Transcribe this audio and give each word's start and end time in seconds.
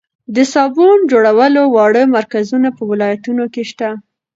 د 0.35 0.37
صابون 0.53 0.99
جوړولو 1.11 1.61
واړه 1.75 2.03
مرکزونه 2.17 2.69
په 2.77 2.83
ولایتونو 2.91 3.43
کې 3.53 3.63
شته. 3.71 3.89